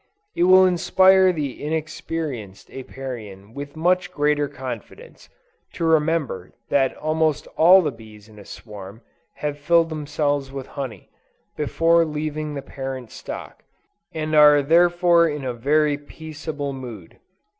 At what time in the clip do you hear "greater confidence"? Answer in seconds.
4.11-5.29